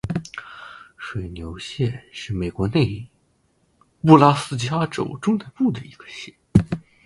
[0.97, 3.07] 水牛县是美国内
[4.01, 6.33] 布拉斯加州中南部的一个县。